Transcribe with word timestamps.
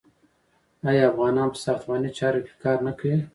آیا 0.89 1.03
افغانان 1.09 1.47
په 1.53 1.59
ساختماني 1.65 2.09
چارو 2.19 2.39
کې 2.45 2.53
کار 2.63 2.77
نه 2.87 2.91
کوي؟ 2.99 3.17